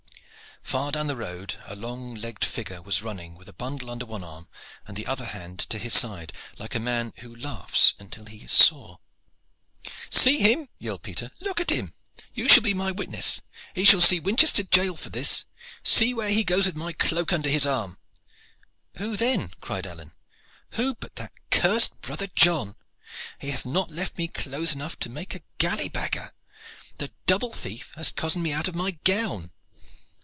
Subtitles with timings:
[0.63, 4.23] Far down the road a long legged figure was running, with a bundle under one
[4.23, 4.47] arm
[4.87, 8.53] and the other hand to his side, like a man who laughs until he is
[8.53, 8.99] sore.
[10.09, 11.31] "See him!" yelled Peter.
[11.41, 11.93] "Look to him!
[12.33, 13.41] You shall be my witness.
[13.73, 15.43] He shall see Winchester jail for this.
[15.83, 17.97] See where he goes with my cloak under his arm!"
[18.95, 20.13] "Who then?" cried Alleyne.
[20.75, 22.75] "Who but that cursed brother John.
[23.41, 26.31] He hath not left me clothes enough to make a gallybagger.
[26.97, 29.51] The double thief hath cozened me out of my gown."